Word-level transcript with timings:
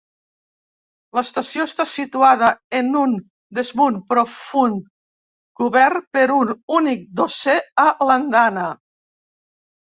L'estació 1.17 1.65
està 1.71 1.83
situada 1.95 2.47
en 2.79 2.89
un 3.01 3.13
desmunt 3.57 3.99
profund 4.13 4.79
cobert 5.61 6.09
per 6.19 6.25
un 6.39 6.55
únic 6.79 7.05
dosser 7.21 7.55
a 7.85 7.87
l'andana. 8.11 8.67